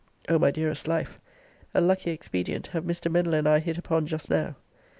[0.27, 1.19] O my dearest life,
[1.75, 3.07] a lucky expedient have Mr.
[3.11, 4.55] Mennell and I hit upon just now.